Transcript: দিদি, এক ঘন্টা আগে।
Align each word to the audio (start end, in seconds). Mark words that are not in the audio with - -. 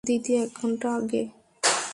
দিদি, 0.03 0.33
এক 0.35 0.49
ঘন্টা 0.55 0.87
আগে। 0.95 1.23